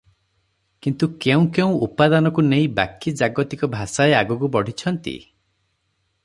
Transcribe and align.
କିନ୍ତୁ 0.85 1.09
କେଉଁ 1.25 1.43
କେଉଁ 1.57 1.75
ଉପାଦାନକୁ 1.87 2.45
ନେଇ 2.47 2.65
ବାକି 2.79 3.13
ଜାଗତିକ 3.21 3.71
ଭାଷାଏ 3.77 4.17
ଆଗକୁ 4.23 4.51
ବଢ଼ିଛନ୍ତି? 4.57 5.15